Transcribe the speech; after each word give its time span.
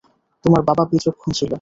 তোমার 0.45 0.61
বাবা 0.67 0.83
বিচক্ষণ 0.91 1.29
ছিল। 1.31 1.49